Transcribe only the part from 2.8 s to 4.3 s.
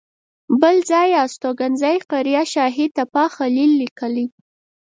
تپه خلیل لیکلی.